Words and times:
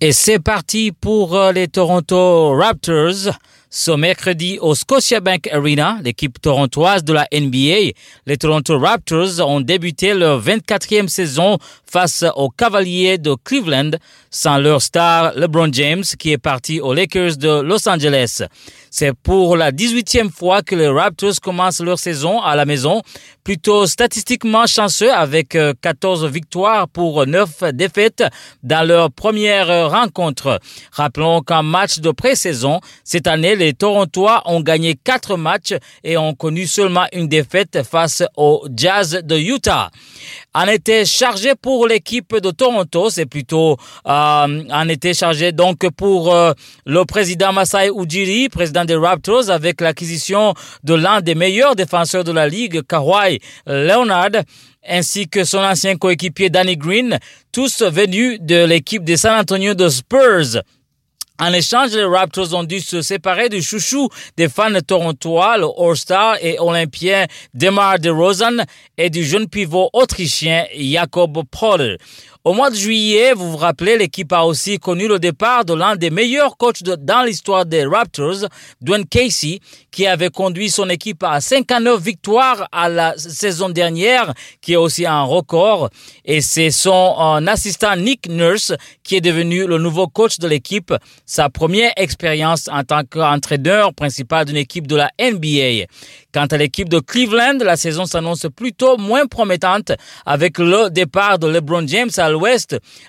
Et 0.00 0.12
c'est 0.12 0.38
parti 0.38 0.92
pour 0.92 1.36
euh, 1.36 1.52
les 1.52 1.68
Toronto 1.68 2.54
Raptors. 2.56 3.32
Ce 3.76 3.90
mercredi 3.90 4.56
au 4.60 4.76
Scotiabank 4.76 5.48
Arena, 5.48 5.98
l'équipe 6.04 6.40
torontoise 6.40 7.02
de 7.02 7.12
la 7.12 7.26
NBA, 7.32 7.90
les 8.24 8.36
Toronto 8.36 8.78
Raptors 8.78 9.40
ont 9.40 9.60
débuté 9.60 10.14
leur 10.14 10.40
24e 10.40 11.08
saison 11.08 11.58
face 11.84 12.24
aux 12.36 12.50
Cavaliers 12.50 13.18
de 13.18 13.34
Cleveland 13.34 13.90
sans 14.30 14.58
leur 14.58 14.80
star 14.80 15.32
LeBron 15.34 15.72
James 15.72 16.04
qui 16.18 16.30
est 16.30 16.38
parti 16.38 16.80
aux 16.80 16.94
Lakers 16.94 17.36
de 17.36 17.62
Los 17.62 17.88
Angeles. 17.88 18.42
C'est 18.90 19.12
pour 19.12 19.56
la 19.56 19.72
18e 19.72 20.30
fois 20.30 20.62
que 20.62 20.76
les 20.76 20.86
Raptors 20.86 21.40
commencent 21.42 21.80
leur 21.80 21.98
saison 21.98 22.40
à 22.40 22.54
la 22.54 22.64
maison, 22.64 23.02
plutôt 23.42 23.86
statistiquement 23.86 24.66
chanceux 24.66 25.12
avec 25.12 25.58
14 25.80 26.24
euh, 26.24 26.28
victoires 26.28 26.86
pour 26.88 27.26
9 27.26 27.72
défaites 27.72 28.22
dans 28.62 28.86
leur 28.86 29.10
première 29.10 29.90
rencontre. 29.90 30.60
Rappelons 30.92 31.42
qu'en 31.42 31.64
match 31.64 31.98
de 31.98 32.12
pré-saison, 32.12 32.80
cette 33.02 33.26
année, 33.26 33.56
les 33.56 33.63
Torontois 33.72 34.42
ont 34.46 34.60
gagné 34.60 34.94
4 34.94 35.36
matchs 35.36 35.74
et 36.02 36.16
ont 36.16 36.34
connu 36.34 36.66
seulement 36.66 37.06
une 37.12 37.28
défaite 37.28 37.82
face 37.82 38.22
au 38.36 38.66
Jazz 38.76 39.20
de 39.24 39.36
Utah. 39.36 39.90
En 40.54 40.66
été 40.66 41.04
chargé 41.04 41.54
pour 41.60 41.86
l'équipe 41.86 42.36
de 42.36 42.50
Toronto, 42.50 43.10
c'est 43.10 43.26
plutôt 43.26 43.76
euh, 44.06 44.64
en 44.70 44.88
été 44.88 45.14
chargé 45.14 45.52
donc 45.52 45.88
pour 45.96 46.32
euh, 46.32 46.52
le 46.86 47.04
président 47.04 47.52
Masai 47.52 47.90
Ujiri, 47.90 48.48
président 48.48 48.84
des 48.84 48.96
Raptors 48.96 49.50
avec 49.50 49.80
l'acquisition 49.80 50.54
de 50.82 50.94
l'un 50.94 51.20
des 51.20 51.34
meilleurs 51.34 51.74
défenseurs 51.74 52.24
de 52.24 52.32
la 52.32 52.48
ligue, 52.48 52.82
Kawhi 52.82 53.40
Leonard 53.66 54.42
ainsi 54.88 55.28
que 55.28 55.44
son 55.44 55.58
ancien 55.58 55.96
coéquipier 55.96 56.50
Danny 56.50 56.76
Green, 56.76 57.18
tous 57.52 57.82
venus 57.82 58.38
de 58.40 58.64
l'équipe 58.64 59.04
des 59.04 59.16
San 59.16 59.38
Antonio 59.38 59.74
de 59.74 59.88
Spurs. 59.88 60.62
En 61.40 61.52
échange, 61.52 61.90
les 61.96 62.04
Raptors 62.04 62.54
ont 62.54 62.62
dû 62.62 62.78
se 62.78 63.02
séparer 63.02 63.48
du 63.48 63.60
chouchou 63.60 64.08
des 64.36 64.48
fans 64.48 64.70
torontois, 64.86 65.58
le 65.58 65.66
All-Star 65.66 66.36
et 66.40 66.60
olympien 66.60 67.26
Demar 67.52 67.98
DeRozan 67.98 68.64
et 68.96 69.10
du 69.10 69.24
jeune 69.24 69.48
pivot 69.48 69.90
autrichien 69.92 70.64
Jakob 70.72 71.42
Potter. 71.50 71.96
Au 72.46 72.52
mois 72.52 72.68
de 72.68 72.74
juillet, 72.74 73.32
vous 73.32 73.52
vous 73.52 73.56
rappelez, 73.56 73.96
l'équipe 73.96 74.30
a 74.30 74.44
aussi 74.44 74.78
connu 74.78 75.08
le 75.08 75.18
départ 75.18 75.64
de 75.64 75.72
l'un 75.72 75.96
des 75.96 76.10
meilleurs 76.10 76.58
coachs 76.58 76.82
dans 76.82 77.22
l'histoire 77.22 77.64
des 77.64 77.86
Raptors, 77.86 78.50
Dwayne 78.82 79.06
Casey, 79.06 79.60
qui 79.90 80.06
avait 80.06 80.28
conduit 80.28 80.68
son 80.68 80.90
équipe 80.90 81.22
à 81.22 81.40
59 81.40 81.98
victoires 81.98 82.68
à 82.70 82.90
la 82.90 83.16
saison 83.16 83.70
dernière, 83.70 84.34
qui 84.60 84.74
est 84.74 84.76
aussi 84.76 85.06
un 85.06 85.22
record. 85.22 85.88
Et 86.26 86.42
c'est 86.42 86.70
son 86.70 87.14
assistant 87.46 87.96
Nick 87.96 88.28
Nurse 88.28 88.74
qui 89.02 89.16
est 89.16 89.22
devenu 89.22 89.66
le 89.66 89.78
nouveau 89.78 90.06
coach 90.06 90.38
de 90.38 90.46
l'équipe, 90.46 90.92
sa 91.24 91.48
première 91.48 91.92
expérience 91.96 92.68
en 92.70 92.84
tant 92.84 93.04
qu'entraîneur 93.08 93.94
principal 93.94 94.44
d'une 94.44 94.58
équipe 94.58 94.86
de 94.86 94.96
la 94.96 95.10
NBA. 95.18 95.86
Quant 96.34 96.46
à 96.46 96.56
l'équipe 96.58 96.90
de 96.90 96.98
Cleveland, 96.98 97.58
la 97.60 97.76
saison 97.76 98.04
s'annonce 98.04 98.46
plutôt 98.54 98.98
moins 98.98 99.26
promettante 99.26 99.92
avec 100.26 100.58
le 100.58 100.90
départ 100.90 101.38
de 101.38 101.46
LeBron 101.46 101.86
James 101.86 102.10
à 102.18 102.33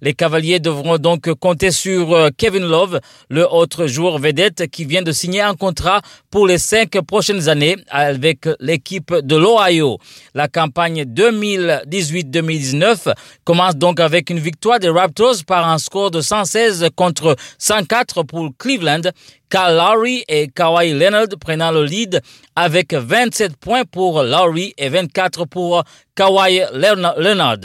Les 0.00 0.14
Cavaliers 0.14 0.60
devront 0.60 0.98
donc 0.98 1.32
compter 1.34 1.70
sur 1.70 2.12
euh, 2.12 2.30
Kevin 2.36 2.64
Love, 2.64 3.00
le 3.28 3.46
autre 3.46 3.86
joueur 3.86 4.18
vedette 4.18 4.68
qui 4.70 4.84
vient 4.84 5.02
de 5.02 5.12
signer 5.12 5.40
un 5.40 5.54
contrat 5.54 6.00
pour 6.30 6.46
les 6.46 6.58
cinq 6.58 7.00
prochaines 7.02 7.48
années 7.48 7.76
avec 7.88 8.48
l'équipe 8.60 9.14
de 9.14 9.36
l'Ohio. 9.36 9.98
La 10.34 10.48
campagne 10.48 11.04
2018-2019 11.04 13.14
commence 13.44 13.76
donc 13.76 14.00
avec 14.00 14.30
une 14.30 14.38
victoire 14.38 14.78
des 14.78 14.88
Raptors 14.88 15.44
par 15.46 15.68
un 15.68 15.78
score 15.78 16.10
de 16.10 16.20
116 16.20 16.88
contre 16.96 17.36
104 17.58 18.22
pour 18.24 18.50
Cleveland. 18.58 19.02
Kyle 19.50 19.76
Lowry 19.76 20.24
et 20.28 20.48
Kawhi 20.48 20.94
Leonard 20.94 21.28
prenant 21.38 21.72
le 21.72 21.84
lead 21.84 22.22
avec 22.56 22.94
27 22.94 23.58
points 23.58 23.84
pour 23.84 24.22
Lowry 24.22 24.72
et 24.78 24.88
24 24.88 25.44
pour 25.44 25.84
Kawhi 26.14 26.62
Leonard. 26.72 27.58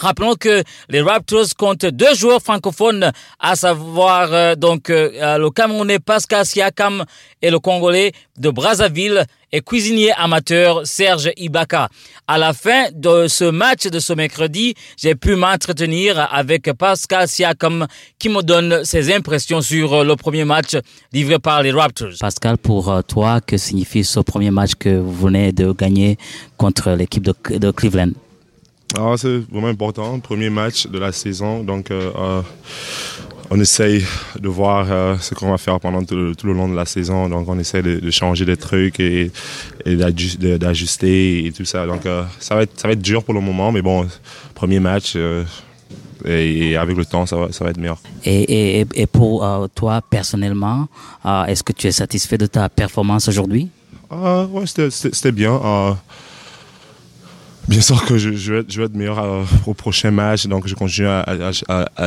Rappelons 0.00 0.34
que 0.34 0.62
les 0.88 1.00
Raptors 1.00 1.46
comptent 1.56 1.86
deux 1.86 2.14
joueurs 2.14 2.40
francophones, 2.40 3.10
à 3.40 3.56
savoir 3.56 4.32
euh, 4.32 4.54
donc 4.54 4.90
euh, 4.90 5.38
le 5.38 5.50
Camerounais 5.50 5.98
Pascal 5.98 6.46
Siakam 6.46 7.04
et 7.42 7.50
le 7.50 7.58
Congolais 7.58 8.12
de 8.38 8.50
Brazzaville 8.50 9.24
et 9.50 9.60
cuisinier 9.60 10.12
amateur 10.12 10.86
Serge 10.86 11.30
Ibaka. 11.36 11.88
À 12.26 12.38
la 12.38 12.52
fin 12.52 12.86
de 12.92 13.26
ce 13.28 13.44
match 13.44 13.86
de 13.86 13.98
ce 13.98 14.12
mercredi, 14.12 14.74
j'ai 14.96 15.14
pu 15.14 15.34
m'entretenir 15.34 16.28
avec 16.32 16.70
Pascal 16.74 17.26
Siakam 17.26 17.86
qui 18.18 18.28
me 18.28 18.42
donne 18.42 18.84
ses 18.84 19.12
impressions 19.12 19.60
sur 19.60 20.04
le 20.04 20.16
premier 20.16 20.44
match 20.44 20.76
livré 21.12 21.38
par 21.38 21.62
les 21.62 21.72
Raptors. 21.72 22.12
Pascal, 22.20 22.58
pour 22.58 22.90
euh, 22.90 23.02
toi, 23.02 23.40
que 23.40 23.56
signifie 23.56 24.04
ce 24.04 24.20
premier 24.20 24.50
match 24.50 24.72
que 24.78 24.90
vous 24.98 25.12
venez 25.12 25.52
de 25.52 25.72
gagner 25.72 26.18
contre 26.56 26.90
l'équipe 26.90 27.24
de 27.24 27.70
Cleveland? 27.70 28.12
Ah, 28.96 29.14
c'est 29.18 29.42
vraiment 29.50 29.68
important, 29.68 30.18
premier 30.18 30.48
match 30.48 30.86
de 30.86 30.98
la 30.98 31.12
saison. 31.12 31.62
Donc, 31.62 31.90
euh, 31.90 32.10
euh, 32.16 32.42
on 33.50 33.60
essaye 33.60 34.02
de 34.40 34.48
voir 34.48 34.86
euh, 34.90 35.16
ce 35.20 35.34
qu'on 35.34 35.50
va 35.50 35.58
faire 35.58 35.78
pendant 35.78 36.02
tout 36.02 36.14
le, 36.14 36.52
long 36.52 36.68
de 36.68 36.74
la 36.74 36.86
saison. 36.86 37.28
Donc, 37.28 37.48
on 37.48 37.58
essaie 37.58 37.82
de, 37.82 38.10
changer 38.10 38.46
des 38.46 38.56
trucs 38.56 38.98
et, 38.98 39.30
d'ajuster 39.84 41.44
et 41.44 41.52
tout 41.52 41.66
ça. 41.66 41.86
Donc, 41.86 42.02
ça, 42.38 42.54
va 42.54 42.62
être, 42.62 42.80
ça 42.80 42.88
va 42.88 42.92
être 42.92 43.02
dur 43.02 43.24
pour 43.24 43.34
le 43.34 43.40
moment, 43.40 43.72
mais 43.72 43.82
bon, 43.82 44.06
premier 44.54 44.80
match. 44.80 45.16
Et, 46.24 46.76
avec 46.76 46.96
le 46.96 47.04
temps, 47.04 47.26
ça 47.26 47.36
va, 47.36 47.52
ça 47.52 47.64
va 47.64 47.70
être 47.70 47.78
meilleur. 47.78 47.98
Et, 48.24 48.86
et 48.94 49.06
pour 49.06 49.46
toi, 49.74 50.00
personnellement, 50.00 50.88
est-ce 51.46 51.62
que 51.62 51.72
tu 51.74 51.86
es 51.88 51.92
satisfait 51.92 52.38
de 52.38 52.46
ta 52.46 52.70
performance 52.70 53.28
aujourd'hui? 53.28 53.68
Ah, 54.10 54.46
ouais, 54.46 54.64
c'était 54.66 55.32
bien. 55.32 55.60
Bien 57.68 57.82
sûr 57.82 58.02
que 58.06 58.16
je, 58.16 58.32
je, 58.32 58.54
être 58.54 58.94
meilleur 58.94 59.18
euh, 59.18 59.44
au 59.66 59.74
prochain 59.74 60.10
match, 60.10 60.46
donc 60.46 60.66
je 60.66 60.74
continue 60.74 61.06
à, 61.06 61.50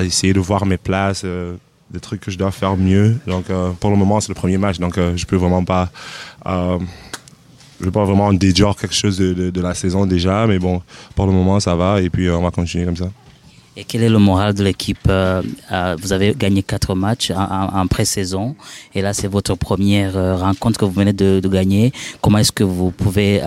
essayer 0.02 0.34
de 0.34 0.40
voir 0.40 0.66
mes 0.66 0.78
places, 0.78 1.22
euh, 1.24 1.54
des 1.92 2.00
trucs 2.00 2.20
que 2.20 2.32
je 2.32 2.38
dois 2.38 2.50
faire 2.50 2.76
mieux. 2.76 3.16
Donc 3.28 3.52
euh, 3.52 3.70
pour 3.80 3.92
le 3.92 3.96
moment, 3.96 4.20
c'est 4.20 4.30
le 4.30 4.36
premier 4.36 4.58
match, 4.58 4.80
donc 4.80 4.96
je 4.98 5.26
peux 5.28 5.36
vraiment 5.36 5.64
pas, 5.64 5.90
je 6.48 7.86
vais 7.86 7.92
pas 7.92 8.06
vraiment 8.06 8.34
déduire 8.34 8.76
quelque 8.76 8.96
chose 8.96 9.20
de, 9.20 9.62
la 9.62 9.76
saison 9.76 10.08
déjà, 10.08 10.48
mais 10.48 10.58
bon, 10.58 10.82
pour 11.14 11.28
le 11.28 11.32
moment, 11.32 11.60
ça 11.60 11.76
va 11.76 12.02
et 12.02 12.10
puis 12.10 12.28
on 12.32 12.42
va 12.42 12.50
continuer 12.50 12.86
comme 12.86 12.98
ça. 12.98 13.12
Et 13.78 13.86
quel 13.86 14.04
est 14.04 14.10
le 14.10 14.20
moral 14.20 14.54
de 14.54 14.64
l'équipe 14.66 15.00
euh, 15.08 15.42
euh, 15.72 15.96
Vous 16.02 16.12
avez 16.12 16.36
gagné 16.38 16.62
quatre 16.62 16.94
matchs 16.94 17.32
en, 17.32 17.88
pré-saison 17.88 18.56
et 18.94 19.02
là 19.02 19.14
c'est 19.14 19.28
votre 19.28 19.56
première 19.56 20.18
euh, 20.18 20.36
rencontre 20.36 20.78
que 20.78 20.84
vous 20.84 20.92
venez 20.92 21.14
de, 21.14 21.40
gagner. 21.48 21.94
Comment 22.22 22.40
est-ce 22.40 22.52
que 22.52 22.66
vous 22.66 22.92
pouvez 22.92 23.42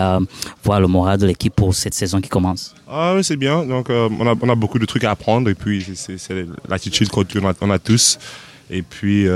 voir 0.63 0.79
le 0.79 0.87
moral 0.87 1.19
de 1.19 1.27
l'équipe 1.27 1.55
pour 1.55 1.73
cette 1.75 1.93
saison 1.93 2.21
qui 2.21 2.29
commence? 2.29 2.73
Ah 2.89 3.13
oui 3.15 3.23
c'est 3.23 3.37
bien. 3.37 3.65
Donc 3.65 3.89
on 3.89 4.49
a, 4.49 4.55
beaucoup 4.55 4.79
de 4.79 4.85
trucs 4.85 5.03
à 5.03 5.11
apprendre 5.11 5.49
et 5.49 5.55
puis 5.55 5.85
c'est 5.95 6.45
l'attitude 6.67 7.09
qu'on 7.09 7.71
a, 7.71 7.79
tous. 7.79 8.17
Et 8.71 8.81
puis 8.81 9.27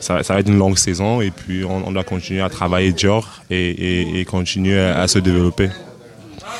ça, 0.00 0.20
va 0.28 0.40
être 0.40 0.48
une 0.48 0.58
longue 0.58 0.78
saison 0.78 1.20
et 1.20 1.30
puis 1.30 1.64
on, 1.64 1.92
doit 1.92 2.04
continuer 2.04 2.40
à 2.40 2.48
travailler 2.48 2.92
dur 2.92 3.42
et 3.50 4.24
continuer 4.28 4.80
à 4.80 5.06
se 5.06 5.20
développer. 5.20 5.68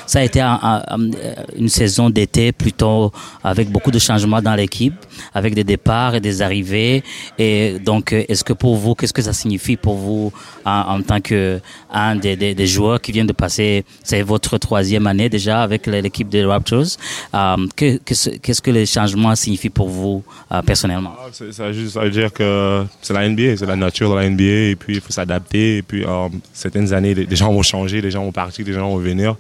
Ça 0.06 0.20
a 0.20 0.22
été 0.22 0.40
une 0.40 1.68
saison 1.68 2.10
d'été 2.10 2.52
plutôt 2.52 3.12
avec 3.42 3.70
beaucoup 3.70 3.90
de 3.90 3.98
changements 3.98 4.42
dans 4.42 4.54
l'équipe, 4.54 4.94
avec 5.34 5.54
des 5.54 5.64
départs 5.64 6.14
et 6.14 6.20
des 6.20 6.42
arrivées. 6.42 7.02
Et 7.38 7.78
donc, 7.78 8.12
est-ce 8.12 8.44
que 8.44 8.52
pour 8.52 8.76
vous, 8.76 8.94
qu'est-ce 8.94 9.12
que 9.12 9.22
ça 9.22 9.32
signifie 9.32 9.76
pour 9.76 9.96
vous 9.96 10.32
en, 10.64 11.02
tant 11.02 11.20
que 11.20 11.60
un 11.90 12.16
des, 12.16 12.66
joueurs 12.66 13.00
qui 13.00 13.12
viennent 13.12 13.26
de 13.26 13.32
passer, 13.32 13.84
c'est 14.02 14.22
votre 14.22 14.58
troisième 14.58 15.06
année 15.06 15.28
déjà 15.28 15.62
avec 15.62 15.86
l'équipe 15.86 16.28
des 16.28 16.44
Raptors. 16.44 16.96
Euh, 17.34 17.56
qu'est-ce 17.76 18.62
que 18.62 18.70
les 18.70 18.86
changements 18.86 19.34
signifient 19.34 19.70
pour 19.70 19.88
vous 19.88 20.22
euh, 20.50 20.62
personnellement? 20.62 21.14
Ah, 21.18 21.28
ça, 21.32 21.68
veut 21.68 22.10
dire 22.10 22.32
que 22.32 22.84
c'est 23.00 23.12
la 23.12 23.28
NBA, 23.28 23.56
c'est 23.56 23.66
la 23.66 23.76
nature 23.76 24.10
de 24.10 24.16
la 24.16 24.28
NBA 24.28 24.70
et 24.70 24.76
puis 24.76 24.94
il 24.94 25.00
faut 25.00 25.12
s'adapter. 25.12 25.78
Et 25.78 25.82
puis 25.82 26.04
euh, 26.04 26.28
certaines 26.52 26.92
années, 26.92 27.14
les, 27.14 27.36
gens 27.36 27.52
vont 27.52 27.62
changer, 27.62 28.00
les 28.00 28.10
gens 28.10 28.24
vont 28.24 28.32
partir, 28.32 28.64
les 28.66 28.72
gens 28.72 28.88
vont 28.88 28.98
venir. 28.98 29.36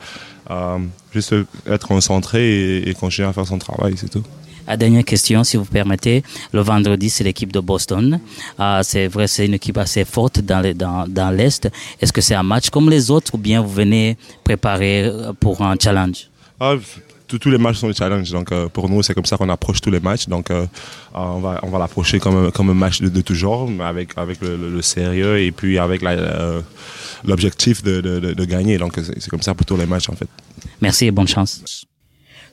Euh, 0.50 0.78
juste 1.12 1.34
être 1.66 1.86
concentré 1.86 2.82
et, 2.88 2.94
continuer 2.94 3.28
à 3.28 3.32
faire 3.32 3.46
son 3.46 3.58
travail, 3.58 3.94
c'est 3.96 4.08
tout. 4.08 4.24
La 4.66 4.76
dernière 4.76 5.04
question, 5.04 5.42
si 5.42 5.56
vous 5.56 5.64
permettez. 5.64 6.22
Le 6.52 6.60
vendredi, 6.60 7.10
c'est 7.10 7.24
l'équipe 7.24 7.52
de 7.52 7.60
Boston. 7.60 8.20
Euh, 8.60 8.80
c'est 8.84 9.08
vrai, 9.08 9.26
c'est 9.26 9.46
une 9.46 9.54
équipe 9.54 9.78
assez 9.78 10.04
forte 10.04 10.40
dans, 10.40 10.62
dans, 10.76 11.06
dans 11.08 11.30
l'Est. 11.30 11.68
Est-ce 12.00 12.12
que 12.12 12.20
c'est 12.20 12.34
un 12.34 12.44
match 12.44 12.70
comme 12.70 12.88
les 12.88 13.10
autres 13.10 13.34
ou 13.34 13.38
bien 13.38 13.60
vous 13.60 13.72
venez 13.72 14.16
préparer 14.44 15.10
pour 15.40 15.62
un 15.62 15.76
challenge? 15.80 16.28
Ah, 16.62 16.76
tous 17.26 17.50
les 17.50 17.58
matchs 17.58 17.76
sont 17.76 17.88
des 17.88 17.94
challenges. 17.94 18.30
Donc, 18.30 18.52
pour 18.68 18.90
nous, 18.90 19.02
c'est 19.02 19.14
comme 19.14 19.24
ça 19.24 19.38
qu'on 19.38 19.48
approche 19.48 19.80
tous 19.80 19.90
les 19.90 20.00
matchs. 20.00 20.28
Donc, 20.28 20.50
on 21.14 21.38
va, 21.38 21.60
on 21.62 21.70
va 21.70 21.78
l'approcher 21.78 22.18
comme, 22.18 22.52
comme 22.52 22.68
un 22.70 22.74
match 22.74 23.00
de, 23.00 23.20
toujours, 23.22 23.70
avec, 23.80 24.10
avec 24.16 24.38
le, 24.42 24.82
sérieux 24.82 25.38
et 25.40 25.50
puis 25.50 25.78
avec 25.78 26.02
la, 26.02 26.62
l'objectif 27.24 27.82
de, 27.82 28.00
de, 28.00 28.34
de, 28.34 28.44
gagner. 28.44 28.78
Donc 28.78 28.94
c'est 28.96 29.28
comme 29.28 29.42
ça 29.42 29.54
pour 29.54 29.66
tous 29.66 29.76
les 29.76 29.86
matchs 29.86 30.08
en 30.08 30.14
fait. 30.14 30.28
Merci 30.80 31.06
et 31.06 31.10
bonne 31.10 31.28
chance. 31.28 31.86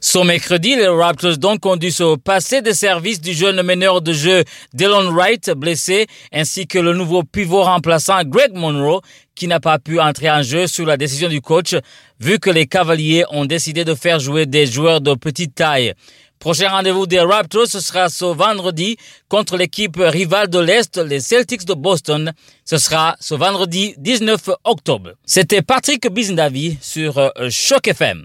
Ce 0.01 0.17
mercredi, 0.17 0.77
les 0.77 0.87
Raptors 0.87 1.37
donc 1.37 1.65
ont 1.65 1.75
dû 1.75 1.91
se 1.91 2.15
passer 2.15 2.61
des 2.61 2.73
services 2.73 3.19
du 3.19 3.33
jeune 3.33 3.61
meneur 3.61 4.01
de 4.01 4.13
jeu 4.13 4.45
Dylan 4.73 5.09
Wright, 5.09 5.51
blessé, 5.51 6.07
ainsi 6.31 6.67
que 6.67 6.79
le 6.79 6.93
nouveau 6.93 7.23
pivot 7.23 7.63
remplaçant 7.63 8.23
Greg 8.23 8.53
Monroe, 8.53 9.01
qui 9.35 9.47
n'a 9.47 9.59
pas 9.59 9.77
pu 9.77 9.99
entrer 9.99 10.31
en 10.31 10.41
jeu 10.41 10.67
sous 10.67 10.85
la 10.85 10.95
décision 10.95 11.27
du 11.27 11.41
coach, 11.41 11.75
vu 12.21 12.39
que 12.39 12.49
les 12.49 12.65
Cavaliers 12.65 13.25
ont 13.31 13.43
décidé 13.43 13.83
de 13.83 13.93
faire 13.93 14.19
jouer 14.19 14.45
des 14.45 14.65
joueurs 14.67 15.01
de 15.01 15.15
petite 15.15 15.55
taille. 15.55 15.93
Prochain 16.39 16.69
rendez-vous 16.69 17.05
des 17.05 17.19
Raptors, 17.19 17.67
ce 17.67 17.81
sera 17.81 18.07
ce 18.07 18.23
vendredi 18.23 18.95
contre 19.27 19.57
l'équipe 19.57 19.97
rivale 19.99 20.49
de 20.49 20.59
l'Est, 20.59 20.97
les 20.97 21.19
Celtics 21.19 21.65
de 21.65 21.73
Boston. 21.73 22.31
Ce 22.63 22.77
sera 22.77 23.17
ce 23.19 23.35
vendredi 23.35 23.95
19 23.97 24.49
octobre. 24.63 25.11
C'était 25.25 25.61
Patrick 25.61 26.09
Bizendavi 26.09 26.77
sur 26.79 27.33
Choc 27.49 27.89
FM. 27.89 28.17